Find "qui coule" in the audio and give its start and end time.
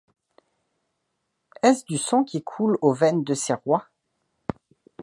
2.23-2.75